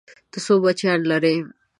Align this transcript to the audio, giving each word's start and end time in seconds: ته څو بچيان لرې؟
ته 0.31 0.37
څو 0.45 0.53
بچيان 0.63 0.99
لرې؟ 1.09 1.35